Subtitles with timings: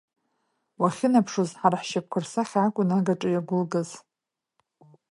[0.81, 3.89] Уахьынаԥшуаз, ҳара ҳшьапқәа рсахьа акәын агаҿа иагәылгаз.